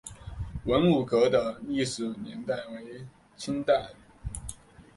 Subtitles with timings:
[0.65, 3.05] 文武阁的历史年代为
[3.37, 3.91] 清代。